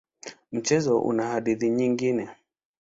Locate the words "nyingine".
1.69-2.29